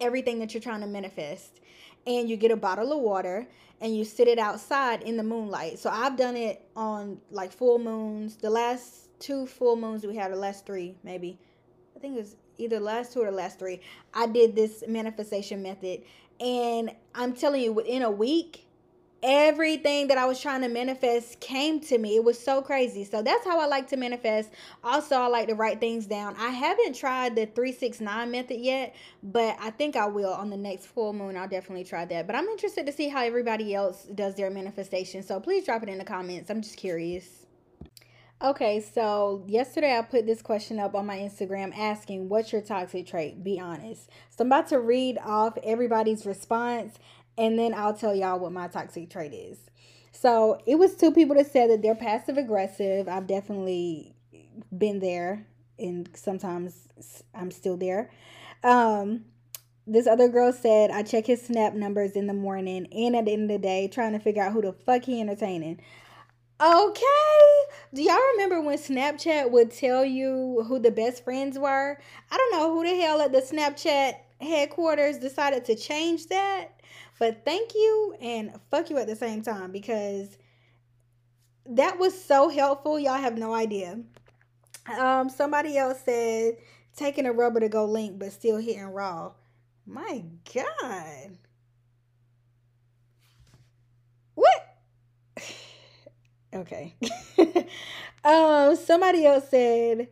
everything 0.01 0.39
that 0.39 0.53
you're 0.53 0.61
trying 0.61 0.81
to 0.81 0.87
manifest, 0.87 1.61
and 2.05 2.29
you 2.29 2.35
get 2.37 2.51
a 2.51 2.57
bottle 2.57 2.91
of 2.91 2.99
water 2.99 3.47
and 3.81 3.95
you 3.95 4.03
sit 4.03 4.27
it 4.27 4.39
outside 4.39 5.01
in 5.03 5.17
the 5.17 5.23
moonlight. 5.23 5.79
So 5.79 5.89
I've 5.89 6.15
done 6.15 6.37
it 6.37 6.67
on 6.75 7.19
like 7.31 7.51
full 7.51 7.79
moons. 7.79 8.35
The 8.35 8.49
last 8.49 9.09
two 9.19 9.45
full 9.45 9.75
moons 9.75 10.05
we 10.05 10.15
had, 10.15 10.31
the 10.31 10.37
last 10.37 10.65
three 10.65 10.95
maybe 11.03 11.37
I 11.95 11.99
think 11.99 12.15
it 12.15 12.19
was 12.19 12.35
either 12.57 12.79
last 12.79 13.13
two 13.13 13.21
or 13.21 13.31
last 13.31 13.59
three. 13.59 13.81
I 14.13 14.27
did 14.27 14.55
this 14.55 14.83
manifestation 14.87 15.61
method, 15.63 16.01
and 16.39 16.91
I'm 17.13 17.33
telling 17.33 17.61
you, 17.61 17.71
within 17.71 18.01
a 18.01 18.11
week, 18.11 18.65
everything 19.23 20.07
that 20.09 20.17
I 20.17 20.25
was 20.25 20.39
trying 20.39 20.61
to 20.61 20.67
manifest 20.67 21.39
came 21.39 21.79
to 21.81 21.97
me. 21.97 22.15
It 22.17 22.23
was 22.23 22.37
so 22.37 22.61
crazy. 22.61 23.03
So 23.03 23.23
that's 23.23 23.43
how 23.45 23.59
I 23.59 23.65
like 23.65 23.87
to 23.89 23.97
manifest. 23.97 24.51
Also, 24.83 25.15
I 25.15 25.27
like 25.27 25.47
to 25.47 25.55
write 25.55 25.79
things 25.79 26.05
down. 26.05 26.35
I 26.37 26.49
haven't 26.49 26.95
tried 26.95 27.35
the 27.35 27.47
369 27.47 28.29
method 28.29 28.59
yet, 28.59 28.95
but 29.23 29.57
I 29.59 29.71
think 29.71 29.95
I 29.95 30.05
will 30.05 30.33
on 30.33 30.49
the 30.49 30.57
next 30.57 30.85
full 30.85 31.13
moon. 31.13 31.37
I'll 31.37 31.47
definitely 31.47 31.85
try 31.85 32.05
that. 32.05 32.27
But 32.27 32.35
I'm 32.35 32.45
interested 32.45 32.85
to 32.85 32.91
see 32.91 33.07
how 33.07 33.23
everybody 33.23 33.73
else 33.73 34.03
does 34.03 34.35
their 34.35 34.51
manifestation. 34.51 35.23
So 35.23 35.39
please 35.39 35.65
drop 35.65 35.81
it 35.81 35.89
in 35.89 35.97
the 35.97 36.05
comments. 36.05 36.51
I'm 36.51 36.61
just 36.61 36.77
curious. 36.77 37.44
Okay, 38.41 38.81
so 38.81 39.45
yesterday 39.47 39.97
I 39.97 40.01
put 40.01 40.25
this 40.25 40.41
question 40.41 40.77
up 40.77 40.93
on 40.93 41.05
my 41.05 41.17
Instagram 41.17 41.75
asking, 41.75 42.27
What's 42.27 42.51
your 42.51 42.61
toxic 42.61 43.07
trait? 43.07 43.43
Be 43.43 43.61
honest. 43.61 44.09
So 44.29 44.41
I'm 44.41 44.47
about 44.47 44.67
to 44.69 44.79
read 44.79 45.17
off 45.23 45.57
everybody's 45.63 46.25
response 46.25 46.95
and 47.37 47.57
then 47.57 47.73
I'll 47.73 47.93
tell 47.93 48.13
y'all 48.13 48.39
what 48.39 48.51
my 48.51 48.67
toxic 48.67 49.09
trait 49.09 49.33
is. 49.33 49.57
So 50.11 50.61
it 50.65 50.75
was 50.75 50.95
two 50.95 51.11
people 51.11 51.35
that 51.35 51.49
said 51.49 51.69
that 51.69 51.81
they're 51.81 51.95
passive 51.95 52.37
aggressive. 52.37 53.07
I've 53.07 53.27
definitely 53.27 54.13
been 54.77 54.99
there 54.99 55.47
and 55.79 56.09
sometimes 56.13 56.89
I'm 57.33 57.51
still 57.51 57.77
there. 57.77 58.11
Um, 58.63 59.25
this 59.87 60.07
other 60.07 60.27
girl 60.27 60.51
said, 60.51 60.91
I 60.91 61.03
check 61.03 61.25
his 61.27 61.41
snap 61.41 61.73
numbers 61.73 62.13
in 62.13 62.27
the 62.27 62.33
morning 62.33 62.87
and 62.91 63.15
at 63.15 63.25
the 63.25 63.33
end 63.33 63.43
of 63.43 63.61
the 63.61 63.65
day, 63.65 63.87
trying 63.87 64.11
to 64.11 64.19
figure 64.19 64.43
out 64.43 64.51
who 64.51 64.61
the 64.61 64.73
fuck 64.73 65.05
he 65.05 65.21
entertaining. 65.21 65.79
Okay. 66.61 67.03
Do 67.93 68.01
y'all 68.01 68.17
remember 68.33 68.61
when 68.61 68.77
Snapchat 68.77 69.51
would 69.51 69.71
tell 69.71 70.05
you 70.05 70.63
who 70.67 70.79
the 70.79 70.91
best 70.91 71.23
friends 71.23 71.59
were? 71.59 71.97
I 72.31 72.37
don't 72.37 72.51
know 72.53 72.73
who 72.73 72.83
the 72.83 72.95
hell 73.01 73.21
at 73.21 73.33
the 73.33 73.41
Snapchat 73.41 74.15
headquarters 74.39 75.17
decided 75.17 75.65
to 75.65 75.75
change 75.75 76.27
that. 76.27 76.81
But 77.19 77.43
thank 77.43 77.73
you 77.73 78.15
and 78.21 78.53
fuck 78.71 78.89
you 78.89 78.97
at 78.97 79.07
the 79.07 79.15
same 79.15 79.41
time 79.41 79.71
because 79.71 80.37
that 81.65 81.97
was 81.99 82.21
so 82.21 82.49
helpful. 82.49 82.99
Y'all 82.99 83.15
have 83.15 83.37
no 83.37 83.53
idea. 83.53 83.99
Um, 84.97 85.29
somebody 85.29 85.77
else 85.77 85.99
said 86.05 86.55
taking 86.95 87.25
a 87.25 87.33
rubber 87.33 87.59
to 87.59 87.69
go 87.69 87.85
link 87.85 88.19
but 88.19 88.31
still 88.31 88.57
hitting 88.57 88.85
raw. 88.85 89.31
My 89.85 90.23
God. 90.53 91.37
Okay. 96.55 96.95
um, 98.23 98.75
somebody 98.75 99.25
else 99.25 99.49
said, 99.49 100.07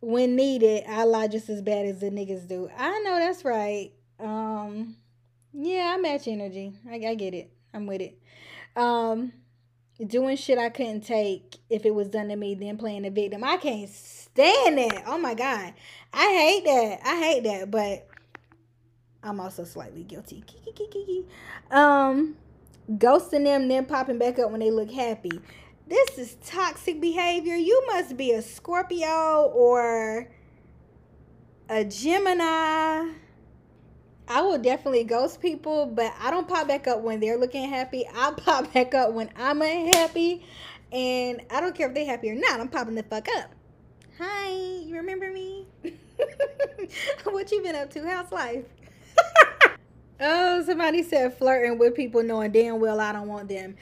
when 0.00 0.36
needed, 0.36 0.84
I 0.88 1.04
lie 1.04 1.28
just 1.28 1.48
as 1.48 1.60
bad 1.60 1.86
as 1.86 2.00
the 2.00 2.10
niggas 2.10 2.48
do. 2.48 2.70
I 2.78 3.00
know 3.00 3.18
that's 3.18 3.44
right. 3.44 3.92
Um, 4.18 4.96
yeah, 5.52 5.94
I 5.94 6.00
match 6.00 6.28
energy. 6.28 6.72
I, 6.88 6.94
I 6.94 7.14
get 7.14 7.34
it. 7.34 7.50
I'm 7.74 7.86
with 7.86 8.00
it. 8.00 8.18
Um, 8.76 9.32
doing 10.06 10.36
shit 10.36 10.58
I 10.58 10.70
couldn't 10.70 11.02
take 11.02 11.56
if 11.68 11.84
it 11.84 11.94
was 11.94 12.08
done 12.08 12.28
to 12.28 12.36
me, 12.36 12.54
then 12.54 12.78
playing 12.78 13.02
the 13.02 13.10
victim. 13.10 13.44
I 13.44 13.56
can't 13.56 13.88
stand 13.88 14.78
that. 14.78 15.04
Oh 15.06 15.18
my 15.18 15.34
god, 15.34 15.74
I 16.12 16.26
hate 16.26 16.64
that. 16.64 17.00
I 17.04 17.16
hate 17.18 17.44
that. 17.44 17.70
But 17.70 18.06
I'm 19.22 19.40
also 19.40 19.64
slightly 19.64 20.04
guilty. 20.04 20.44
Um, 21.70 22.36
ghosting 22.90 23.44
them, 23.44 23.68
then 23.68 23.84
popping 23.86 24.18
back 24.18 24.38
up 24.38 24.50
when 24.50 24.60
they 24.60 24.70
look 24.70 24.90
happy. 24.90 25.40
This 25.90 26.18
is 26.18 26.36
toxic 26.46 27.00
behavior. 27.00 27.56
You 27.56 27.84
must 27.88 28.16
be 28.16 28.30
a 28.30 28.42
Scorpio 28.42 29.50
or 29.52 30.30
a 31.68 31.84
Gemini. 31.84 33.10
I 34.28 34.40
will 34.40 34.58
definitely 34.58 35.02
ghost 35.02 35.42
people, 35.42 35.86
but 35.86 36.14
I 36.20 36.30
don't 36.30 36.46
pop 36.46 36.68
back 36.68 36.86
up 36.86 37.00
when 37.00 37.18
they're 37.18 37.36
looking 37.36 37.68
happy. 37.68 38.06
I 38.14 38.30
pop 38.36 38.72
back 38.72 38.94
up 38.94 39.12
when 39.14 39.30
I'm 39.34 39.60
unhappy. 39.62 40.46
And 40.92 41.42
I 41.50 41.60
don't 41.60 41.74
care 41.74 41.88
if 41.88 41.94
they're 41.94 42.06
happy 42.06 42.30
or 42.30 42.36
not. 42.36 42.60
I'm 42.60 42.68
popping 42.68 42.94
the 42.94 43.02
fuck 43.02 43.26
up. 43.38 43.50
Hi, 44.20 44.48
you 44.48 44.94
remember 44.94 45.32
me? 45.32 45.66
what 47.24 47.50
you 47.50 47.62
been 47.62 47.74
up 47.74 47.90
to? 47.90 48.06
How's 48.06 48.30
life? 48.30 48.64
oh, 50.20 50.62
somebody 50.64 51.02
said 51.02 51.36
flirting 51.36 51.78
with 51.78 51.96
people 51.96 52.22
knowing 52.22 52.52
damn 52.52 52.78
well 52.78 53.00
I 53.00 53.10
don't 53.10 53.26
want 53.26 53.48
them 53.48 53.74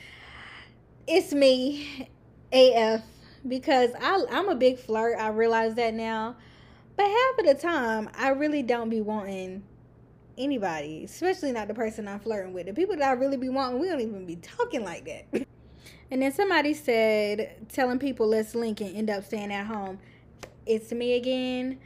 it's 1.08 1.32
me, 1.32 2.08
AF, 2.52 3.02
because 3.46 3.90
I, 3.98 4.24
I'm 4.30 4.48
a 4.48 4.54
big 4.54 4.78
flirt. 4.78 5.18
I 5.18 5.28
realize 5.28 5.74
that 5.76 5.94
now. 5.94 6.36
But 6.96 7.06
half 7.06 7.38
of 7.38 7.46
the 7.46 7.54
time, 7.54 8.10
I 8.14 8.28
really 8.30 8.62
don't 8.62 8.90
be 8.90 9.00
wanting 9.00 9.62
anybody, 10.36 11.04
especially 11.04 11.52
not 11.52 11.68
the 11.68 11.74
person 11.74 12.06
I'm 12.06 12.20
flirting 12.20 12.52
with. 12.52 12.66
The 12.66 12.74
people 12.74 12.96
that 12.96 13.08
I 13.08 13.12
really 13.12 13.38
be 13.38 13.48
wanting, 13.48 13.80
we 13.80 13.88
don't 13.88 14.00
even 14.00 14.26
be 14.26 14.36
talking 14.36 14.84
like 14.84 15.06
that. 15.06 15.46
and 16.10 16.20
then 16.20 16.32
somebody 16.32 16.74
said, 16.74 17.68
telling 17.68 17.98
people 17.98 18.28
let's 18.28 18.54
link 18.54 18.80
and 18.80 18.94
end 18.94 19.08
up 19.08 19.24
staying 19.24 19.52
at 19.52 19.66
home. 19.66 19.98
It's 20.66 20.92
me 20.92 21.14
again. 21.14 21.78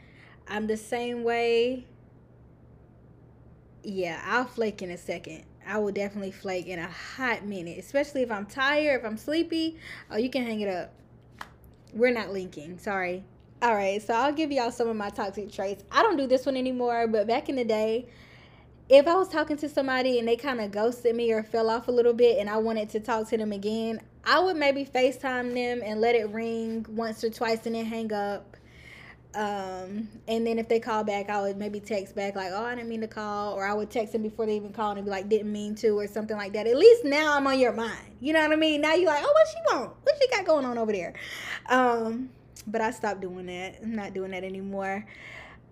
I'm 0.47 0.67
the 0.67 0.77
same 0.77 1.23
way. 1.23 1.85
Yeah, 3.83 4.21
I'll 4.25 4.45
flake 4.45 4.81
in 4.81 4.91
a 4.91 4.97
second. 4.97 5.45
I 5.67 5.77
will 5.77 5.91
definitely 5.91 6.31
flake 6.31 6.67
in 6.67 6.79
a 6.79 6.87
hot 6.87 7.45
minute, 7.45 7.77
especially 7.77 8.21
if 8.21 8.31
I'm 8.31 8.45
tired, 8.45 8.99
if 8.99 9.05
I'm 9.05 9.17
sleepy. 9.17 9.77
Oh, 10.09 10.17
you 10.17 10.29
can 10.29 10.43
hang 10.43 10.61
it 10.61 10.69
up. 10.69 10.93
We're 11.93 12.13
not 12.13 12.31
linking. 12.31 12.77
Sorry. 12.77 13.23
All 13.61 13.73
right, 13.73 14.01
so 14.01 14.13
I'll 14.13 14.33
give 14.33 14.51
y'all 14.51 14.71
some 14.71 14.89
of 14.89 14.95
my 14.95 15.09
toxic 15.09 15.51
traits. 15.51 15.85
I 15.91 16.01
don't 16.01 16.17
do 16.17 16.27
this 16.27 16.45
one 16.45 16.57
anymore, 16.57 17.07
but 17.07 17.27
back 17.27 17.47
in 17.47 17.55
the 17.55 17.63
day, 17.63 18.07
if 18.89 19.07
I 19.07 19.15
was 19.15 19.29
talking 19.29 19.55
to 19.57 19.69
somebody 19.69 20.19
and 20.19 20.27
they 20.27 20.35
kind 20.35 20.59
of 20.59 20.71
ghosted 20.71 21.15
me 21.15 21.31
or 21.31 21.43
fell 21.43 21.69
off 21.69 21.87
a 21.87 21.91
little 21.91 22.13
bit 22.13 22.39
and 22.39 22.49
I 22.49 22.57
wanted 22.57 22.89
to 22.89 22.99
talk 22.99 23.29
to 23.29 23.37
them 23.37 23.53
again, 23.53 24.01
I 24.25 24.39
would 24.39 24.57
maybe 24.57 24.85
FaceTime 24.85 25.53
them 25.53 25.81
and 25.83 26.01
let 26.01 26.15
it 26.15 26.29
ring 26.29 26.85
once 26.89 27.23
or 27.23 27.29
twice 27.29 27.65
and 27.65 27.75
then 27.75 27.85
hang 27.85 28.11
up 28.11 28.57
um, 29.35 30.07
and 30.27 30.45
then 30.45 30.59
if 30.59 30.67
they 30.67 30.79
call 30.79 31.03
back, 31.03 31.29
I 31.29 31.41
would 31.41 31.57
maybe 31.57 31.79
text 31.79 32.15
back 32.15 32.35
like, 32.35 32.51
"Oh, 32.51 32.63
I 32.63 32.75
didn't 32.75 32.89
mean 32.89 33.01
to 33.01 33.07
call," 33.07 33.53
or 33.53 33.65
I 33.65 33.73
would 33.73 33.89
text 33.89 34.13
them 34.13 34.21
before 34.21 34.45
they 34.45 34.55
even 34.55 34.73
called 34.73 34.97
and 34.97 35.05
be 35.05 35.11
like, 35.11 35.27
"Didn't 35.27 35.51
mean 35.51 35.73
to," 35.75 35.97
or 35.97 36.07
something 36.07 36.37
like 36.37 36.53
that. 36.53 36.67
At 36.67 36.77
least 36.77 37.03
now 37.03 37.35
I'm 37.35 37.47
on 37.47 37.59
your 37.59 37.73
mind. 37.73 38.15
You 38.19 38.33
know 38.33 38.41
what 38.41 38.51
I 38.51 38.55
mean? 38.55 38.81
Now 38.81 38.93
you're 38.93 39.07
like, 39.07 39.23
"Oh, 39.25 39.33
what 39.33 39.47
she 39.47 39.75
want? 39.75 39.91
What 40.03 40.15
she 40.21 40.27
got 40.29 40.45
going 40.45 40.65
on 40.65 40.77
over 40.77 40.91
there?" 40.91 41.13
Um, 41.67 42.29
but 42.67 42.81
I 42.81 42.91
stopped 42.91 43.21
doing 43.21 43.47
that. 43.47 43.79
I'm 43.81 43.95
not 43.95 44.13
doing 44.13 44.31
that 44.31 44.43
anymore. 44.43 45.05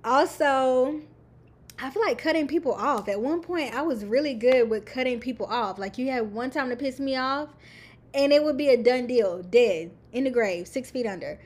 Also, 0.03 0.99
I 1.79 1.89
feel 1.91 2.03
like 2.03 2.17
cutting 2.17 2.47
people 2.47 2.73
off. 2.73 3.07
At 3.07 3.21
one 3.21 3.41
point, 3.41 3.75
I 3.75 3.83
was 3.83 4.03
really 4.05 4.33
good 4.33 4.69
with 4.69 4.85
cutting 4.85 5.19
people 5.19 5.45
off. 5.45 5.77
Like 5.77 5.99
you 5.99 6.09
had 6.09 6.33
one 6.33 6.49
time 6.49 6.69
to 6.69 6.75
piss 6.75 6.99
me 6.99 7.15
off, 7.15 7.49
and 8.13 8.33
it 8.33 8.43
would 8.43 8.57
be 8.57 8.69
a 8.69 8.77
done 8.77 9.05
deal, 9.05 9.43
dead 9.43 9.91
in 10.11 10.23
the 10.23 10.31
grave, 10.31 10.67
six 10.67 10.89
feet 10.89 11.05
under. 11.05 11.39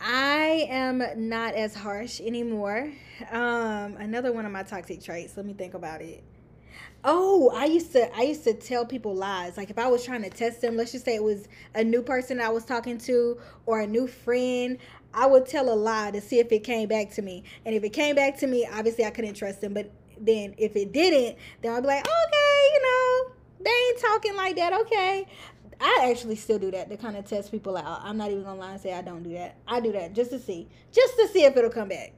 I 0.00 0.66
am 0.68 1.02
not 1.28 1.54
as 1.54 1.74
harsh 1.74 2.20
anymore. 2.20 2.92
Um, 3.30 3.96
another 3.96 4.32
one 4.32 4.46
of 4.46 4.52
my 4.52 4.62
toxic 4.62 5.02
traits. 5.02 5.36
Let 5.36 5.44
me 5.46 5.52
think 5.52 5.74
about 5.74 6.00
it. 6.00 6.24
Oh, 7.02 7.50
I 7.54 7.64
used 7.64 7.92
to 7.92 8.14
I 8.14 8.22
used 8.22 8.44
to 8.44 8.54
tell 8.54 8.84
people 8.84 9.14
lies. 9.14 9.56
Like 9.56 9.70
if 9.70 9.78
I 9.78 9.88
was 9.88 10.04
trying 10.04 10.22
to 10.22 10.30
test 10.30 10.60
them, 10.60 10.76
let's 10.76 10.92
just 10.92 11.04
say 11.04 11.14
it 11.14 11.22
was 11.22 11.48
a 11.74 11.82
new 11.82 12.02
person 12.02 12.40
I 12.40 12.50
was 12.50 12.64
talking 12.64 12.98
to 12.98 13.38
or 13.66 13.80
a 13.80 13.86
new 13.86 14.06
friend, 14.06 14.78
I 15.14 15.26
would 15.26 15.46
tell 15.46 15.72
a 15.72 15.74
lie 15.74 16.10
to 16.10 16.20
see 16.20 16.38
if 16.38 16.52
it 16.52 16.60
came 16.60 16.88
back 16.88 17.10
to 17.12 17.22
me. 17.22 17.44
And 17.64 17.74
if 17.74 17.84
it 17.84 17.90
came 17.90 18.16
back 18.16 18.38
to 18.40 18.46
me, 18.46 18.68
obviously 18.70 19.04
I 19.04 19.10
couldn't 19.10 19.34
trust 19.34 19.60
them. 19.60 19.72
But 19.74 19.90
then 20.18 20.54
if 20.58 20.76
it 20.76 20.92
didn't, 20.92 21.38
then 21.62 21.72
I'd 21.72 21.80
be 21.80 21.86
like, 21.86 22.06
okay, 22.06 22.68
you 22.74 22.82
know, 22.82 23.32
they 23.64 23.70
ain't 23.70 23.98
talking 23.98 24.36
like 24.36 24.56
that. 24.56 24.72
Okay. 24.80 25.26
I 25.80 26.08
actually 26.10 26.36
still 26.36 26.58
do 26.58 26.70
that 26.72 26.90
to 26.90 26.96
kind 26.96 27.16
of 27.16 27.24
test 27.24 27.50
people 27.50 27.76
out. 27.76 28.00
I'm 28.02 28.16
not 28.16 28.30
even 28.30 28.44
gonna 28.44 28.60
lie 28.60 28.72
and 28.72 28.80
say 28.80 28.92
I 28.92 29.02
don't 29.02 29.22
do 29.22 29.32
that. 29.32 29.56
I 29.66 29.80
do 29.80 29.92
that 29.92 30.12
just 30.12 30.30
to 30.30 30.38
see, 30.38 30.68
just 30.92 31.16
to 31.16 31.28
see 31.28 31.44
if 31.44 31.56
it'll 31.56 31.70
come 31.70 31.88
back. 31.88 32.12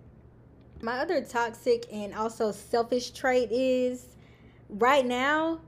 My 0.81 0.99
other 0.99 1.23
toxic 1.23 1.87
and 1.93 2.13
also 2.15 2.51
selfish 2.51 3.13
trait 3.13 3.53
is 3.53 4.17
right 4.69 5.07
now, 5.07 5.61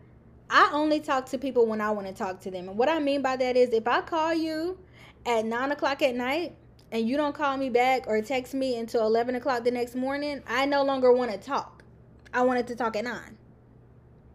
I 0.51 0.71
only 0.73 1.01
talk 1.01 1.27
to 1.27 1.39
people 1.39 1.67
when 1.67 1.81
I 1.81 1.91
want 1.93 2.09
to 2.09 2.13
talk 2.13 2.41
to 2.41 2.51
them. 2.51 2.69
And 2.69 2.77
what 2.77 2.89
I 2.89 2.99
mean 2.99 3.23
by 3.23 3.37
that 3.37 3.57
is 3.57 3.71
if 3.71 3.87
I 3.87 4.01
call 4.01 4.35
you 4.35 4.79
at 5.25 5.45
nine 5.45 5.71
o'clock 5.71 6.03
at 6.03 6.17
night 6.17 6.57
and 6.91 7.09
you 7.09 7.17
don't 7.17 7.35
call 7.35 7.57
me 7.57 7.71
back 7.71 8.07
or 8.09 8.21
text 8.23 8.55
me 8.55 8.77
until 8.79 9.07
11 9.07 9.37
o'clock 9.37 9.63
the 9.65 9.71
next 9.71 9.95
morning, 9.95 10.43
I 10.49 10.67
no 10.67 10.83
longer 10.83 11.13
want 11.13 11.31
to 11.31 11.39
talk. 11.39 11.85
I 12.33 12.43
wanted 12.43 12.67
to 12.69 12.77
talk 12.77 12.97
at 12.97 13.05
9 13.05 13.39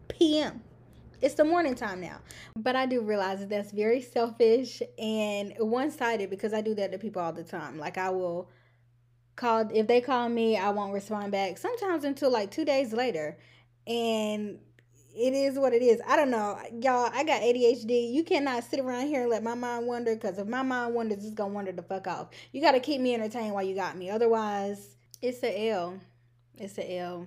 p.m. 0.08 0.62
It's 1.22 1.34
the 1.34 1.44
morning 1.44 1.74
time 1.74 2.00
now. 2.00 2.18
But 2.56 2.76
I 2.76 2.86
do 2.86 3.02
realize 3.02 3.40
that 3.40 3.50
that's 3.50 3.72
very 3.72 4.00
selfish 4.00 4.82
and 4.98 5.52
one 5.58 5.90
sided 5.90 6.30
because 6.30 6.54
I 6.54 6.62
do 6.62 6.74
that 6.76 6.92
to 6.92 6.98
people 6.98 7.20
all 7.20 7.32
the 7.32 7.44
time. 7.44 7.78
Like 7.78 7.98
I 7.98 8.10
will 8.10 8.48
call, 9.36 9.68
if 9.72 9.86
they 9.86 10.00
call 10.00 10.28
me, 10.28 10.56
I 10.56 10.70
won't 10.70 10.94
respond 10.94 11.32
back 11.32 11.58
sometimes 11.58 12.04
until 12.04 12.30
like 12.30 12.50
two 12.50 12.64
days 12.64 12.92
later. 12.92 13.38
And 13.86 14.60
it 15.14 15.34
is 15.34 15.58
what 15.58 15.72
it 15.72 15.82
is. 15.82 16.00
I 16.06 16.16
don't 16.16 16.30
know. 16.30 16.58
Y'all, 16.80 17.10
I 17.12 17.24
got 17.24 17.42
ADHD. 17.42 18.12
You 18.12 18.24
cannot 18.24 18.64
sit 18.64 18.80
around 18.80 19.08
here 19.08 19.22
and 19.22 19.30
let 19.30 19.42
my 19.42 19.54
mind 19.54 19.86
wander 19.86 20.14
because 20.14 20.38
if 20.38 20.46
my 20.46 20.62
mind 20.62 20.94
wanders, 20.94 21.24
it's 21.24 21.34
to 21.34 21.46
wander 21.46 21.72
the 21.72 21.82
fuck 21.82 22.06
off. 22.06 22.28
You 22.52 22.60
got 22.60 22.72
to 22.72 22.80
keep 22.80 23.00
me 23.00 23.14
entertained 23.14 23.52
while 23.52 23.64
you 23.64 23.74
got 23.74 23.96
me. 23.96 24.08
Otherwise, 24.08 24.96
it's 25.20 25.42
a 25.42 25.70
L. 25.70 25.98
It's 26.56 26.78
a 26.78 26.98
L. 26.98 27.26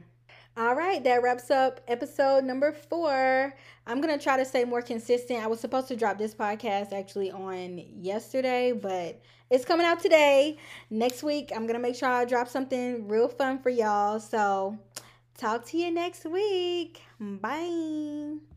All 0.56 0.76
right, 0.76 1.04
that 1.04 1.24
wraps 1.24 1.50
up 1.50 1.82
episode 1.88 2.44
number 2.44 2.72
four. 2.72 3.56
I'm 3.88 4.02
going 4.02 4.16
to 4.16 4.24
try 4.24 4.38
to 4.38 4.46
stay 4.46 4.66
more 4.66 4.84
consistent. 4.84 5.44
I 5.44 5.48
was 5.48 5.60
supposed 5.60 5.88
to 5.88 5.96
drop 5.96 6.20
this 6.20 6.36
podcast 6.36 6.94
actually 6.94 7.32
on 7.32 7.84
yesterday, 8.00 8.72
but 8.72 9.20
it's 9.50 9.66
coming 9.66 9.88
out 9.88 10.00
today. 10.00 10.58
Next 10.92 11.24
week, 11.24 11.52
I'm 11.56 11.64
going 11.64 11.74
to 11.74 11.82
make 11.82 11.96
sure 11.96 12.08
I 12.08 12.26
drop 12.26 12.48
something 12.48 13.08
real 13.08 13.30
fun 13.30 13.58
for 13.58 13.72
y'all. 13.72 14.20
So, 14.20 14.78
talk 15.40 15.66
to 15.70 15.78
you 15.78 15.90
next 15.90 16.24
week. 16.24 17.02
Bye. 17.20 18.53